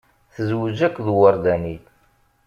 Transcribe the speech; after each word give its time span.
Tezwej 0.33 0.79
akked 0.87 1.07
uwerdani. 1.13 1.75